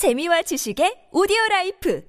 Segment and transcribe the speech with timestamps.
[0.00, 2.00] 재미와 지식의 오디오 라이프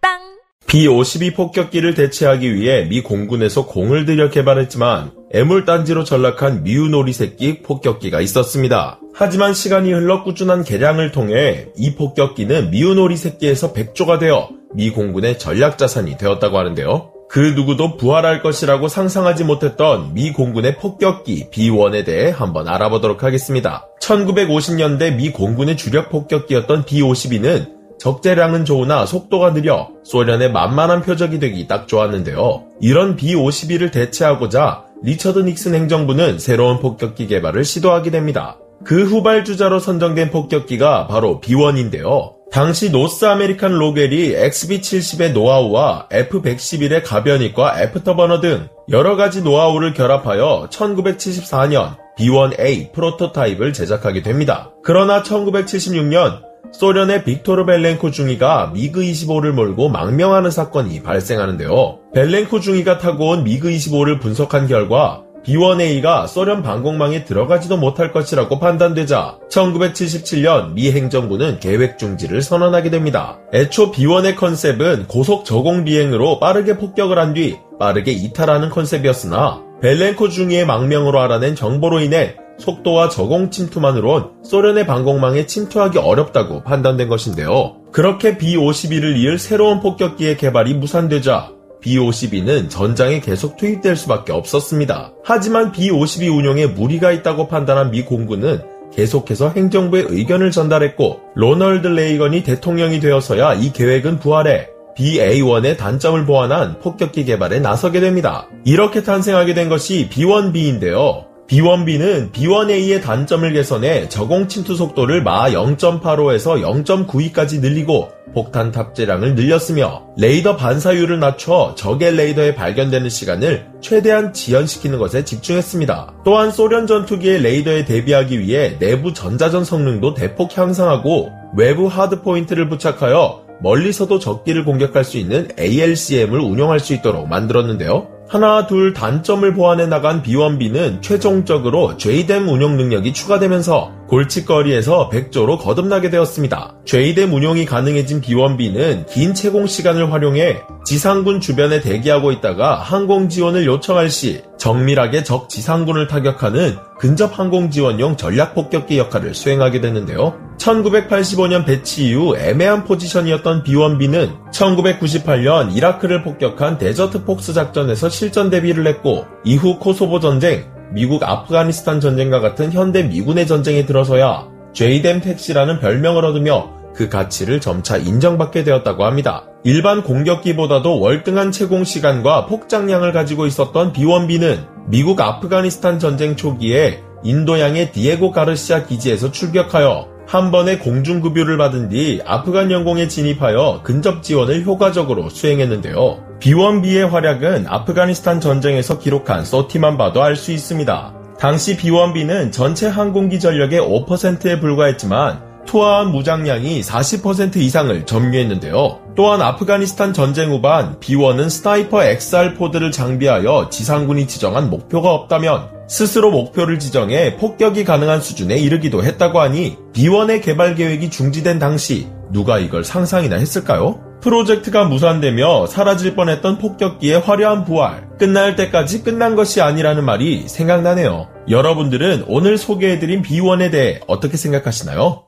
[0.00, 7.62] 팝빵 B-52 폭격기를 대체하기 위해 미 공군에서 공을 들여 개발했지만 애물단지로 전락한 미운 오리 새끼
[7.62, 8.98] 폭격기가 있었습니다.
[9.14, 15.38] 하지만 시간이 흘러 꾸준한 개량을 통해 이 폭격기는 미운 오리 새끼에서 백조가 되어 미 공군의
[15.38, 17.12] 전략 자산이 되었다고 하는데요.
[17.30, 23.86] 그 누구도 부활할 것이라고 상상하지 못했던 미 공군의 폭격기 B-1에 대해 한번 알아보도록 하겠습니다.
[24.02, 31.86] 1950년대 미 공군의 주력 폭격기였던 B-52는 적재량은 좋으나 속도가 느려 소련의 만만한 표적이 되기 딱
[31.86, 32.64] 좋았는데요.
[32.80, 38.58] 이런 B-52를 대체하고자 리처드 닉슨 행정부는 새로운 폭격기 개발을 시도하게 됩니다.
[38.82, 42.39] 그 후발주자로 선정된 폭격기가 바로 B-1인데요.
[42.52, 51.96] 당시 노스 아메리칸 록웰이 XB-70의 노하우와 F-111의 가변익과 afterburner 등 여러 가지 노하우를 결합하여 1974년
[52.16, 54.72] B-1A prototype을 제작하게 됩니다.
[54.82, 61.98] 그러나 1976년 소련의 빅토르 벨렌코 중위가 미그 25를 몰고 망명하는 사건이 발생하는데요.
[62.14, 69.38] 벨렌코 중위가 타고 온 미그 25를 분석한 결과 B1A가 소련 방공망에 들어가지도 못할 것이라고 판단되자
[69.50, 73.38] 1977년 미 행정부는 계획 중지를 선언하게 됩니다.
[73.54, 80.66] 애초 B1의 컨셉은 고속 저공 비행으로 빠르게 폭격을 한 뒤 빠르게 이탈하는 컨셉이었으나 벨렌코 중위의
[80.66, 87.76] 망명으로 알아낸 정보로 인해 속도와 저공 침투만으론 소련의 방공망에 침투하기 어렵다고 판단된 것인데요.
[87.92, 95.12] 그렇게 B-52를 이을 새로운 폭격기의 개발이 무산되자 B-52는 전장에 계속 투입될 수밖에 없었습니다.
[95.24, 103.00] 하지만 B-52 운용에 무리가 있다고 판단한 미 공군은 계속해서 행정부의 의견을 전달했고 로널드 레이건이 대통령이
[103.00, 108.48] 되어서야 이 계획은 부활해 BA-1의 단점을 보완한 폭격기 개발에 나서게 됩니다.
[108.64, 111.30] 이렇게 탄생하게 된 것이 B-1B인데요.
[111.50, 120.56] B1B는 B1A의 단점을 개선해 저공 침투 속도를 마 0.85에서 0.92까지 늘리고 폭탄 탑재량을 늘렸으며 레이더
[120.56, 126.14] 반사율을 낮춰 적의 레이더에 발견되는 시간을 최대한 지연시키는 것에 집중했습니다.
[126.24, 133.42] 또한 소련 전투기의 레이더에 대비하기 위해 내부 전자전 성능도 대폭 향상하고 외부 hard point를 부착하여
[133.62, 138.08] 멀리서도 적기를 공격할 수 있는 ALCM을 운영할 수 있도록 만들었는데요.
[138.28, 146.74] 하나 둘 단점을 보완해 나간 B1B는 최종적으로 JDAM 운용 능력이 추가되면서 골칫거리에서 백조로 거듭나게 되었습니다.
[146.84, 154.10] JDAM 운용이 가능해진 B1B는 긴 체공 시간을 활용해 지상군 주변에 대기하고 있다가 항공 지원을 요청할
[154.10, 160.34] 시 정밀하게 적 지상군을 타격하는 근접 항공 지원용 전략 폭격기 역할을 수행하게 되는데요.
[160.58, 169.24] 1985년 배치 이후 애매한 포지션이었던 B1B는 1998년 이라크를 폭격한 데저트 폭스 작전에서 실전 데뷔를 했고
[169.44, 176.70] 이후 코소보 전쟁, 미국 아프가니스탄 전쟁과 같은 현대 미군의 전쟁에 들어서야 제이뎀 택시라는 별명을 얻으며
[176.94, 179.44] 그 가치를 점차 인정받게 되었다고 합니다.
[179.64, 188.32] 일반 공격기보다도 월등한 채공 시간과 폭장량을 가지고 있었던 B1B는 미국 아프가니스탄 전쟁 초기에 인도양의 디에고
[188.32, 196.29] 가르시아 기지에서 출격하여 한 번의 공중급유를 받은 뒤 아프간 영공에 진입하여 근접 지원을 효과적으로 수행했는데요.
[196.40, 201.14] B1B의 활약은 아프가니스탄 전쟁에서 기록한 서티만 봐도 알 수 있습니다.
[201.38, 209.00] 당시 B1B는 전체 항공기 전력의 5%에 불과했지만 투하한 무장량이 40% 이상을 점유했는데요.
[209.14, 216.78] 또한 아프가니스탄 전쟁 후반 B1은 Sniper XR pod를 장비하여 지상군이 지정한 목표가 없다면 스스로 목표를
[216.78, 223.36] 지정해 폭격이 가능한 수준에 이르기도 했다고 하니 B1의 개발 계획이 중지된 당시 누가 이걸 상상이나
[223.36, 224.09] 했을까요?
[224.20, 231.28] 프로젝트가 무산되며 사라질 뻔했던 폭격기의 화려한 부활, 끝날 때까지 끝난 것이 아니라는 말이 생각나네요.
[231.48, 235.24] 여러분들은 오늘 소개해드린 B1에 대해 어떻게 생각하시나요?